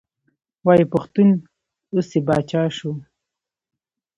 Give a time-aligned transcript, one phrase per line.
[0.65, 1.29] وایي پښتون
[1.93, 2.91] اوس یې پاچا شو.